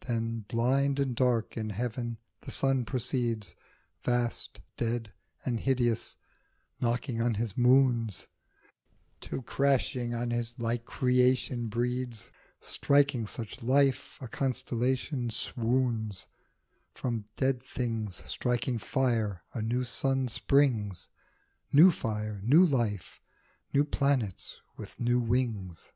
Then 0.00 0.40
blind 0.48 0.98
and 0.98 1.14
dark 1.14 1.56
in 1.56 1.70
heaven 1.70 2.18
the 2.40 2.50
sun 2.50 2.84
proceeds, 2.84 3.54
Vast, 4.02 4.60
dead 4.76 5.12
and 5.44 5.60
hideous, 5.60 6.16
knocking 6.80 7.22
on 7.22 7.34
his 7.34 7.56
moons, 7.56 8.26
Till 9.20 9.40
crashing 9.40 10.14
on 10.16 10.32
his 10.32 10.58
like 10.58 10.84
creation 10.84 11.68
breeds, 11.68 12.32
Striking 12.58 13.28
such 13.28 13.62
life, 13.62 14.18
a 14.20 14.26
constellation 14.26 15.30
swoons; 15.30 16.26
From 16.92 17.26
dead 17.36 17.62
things 17.62 18.16
striking 18.28 18.78
fire 18.78 19.44
a 19.54 19.62
new 19.62 19.84
sun 19.84 20.26
springs, 20.26 21.08
New 21.72 21.92
fire, 21.92 22.40
new 22.42 22.66
life, 22.66 23.20
new 23.72 23.84
planets 23.84 24.58
with 24.76 24.98
new 24.98 25.20
wings. 25.20 25.92